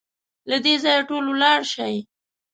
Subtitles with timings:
[0.49, 1.95] له دې ځايه ټول ولاړ شئ!